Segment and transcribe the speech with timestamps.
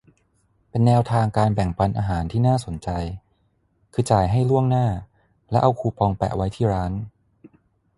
[0.69, 2.89] เป็นแนวทางการแบ่งปันอาหารที่น่าสนใจ
[3.93, 4.85] คือ จ่ายให้ล่วงหน้า
[5.49, 6.91] แล้วเอาคูปองแปะไว้ที่ร้าน